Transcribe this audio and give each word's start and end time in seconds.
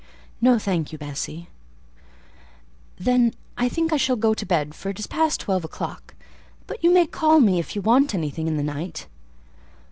"No, 0.41 0.57
thank 0.57 0.91
you, 0.91 0.97
Bessie." 0.97 1.47
"Then 2.97 3.35
I 3.55 3.69
think 3.69 3.93
I 3.93 3.97
shall 3.97 4.15
go 4.15 4.33
to 4.33 4.47
bed, 4.47 4.73
for 4.73 4.89
it 4.89 4.97
is 4.97 5.05
past 5.05 5.39
twelve 5.41 5.63
o'clock; 5.63 6.15
but 6.65 6.83
you 6.83 6.89
may 6.91 7.05
call 7.05 7.39
me 7.39 7.59
if 7.59 7.75
you 7.75 7.83
want 7.83 8.15
anything 8.15 8.47
in 8.47 8.57
the 8.57 8.63
night." 8.63 9.05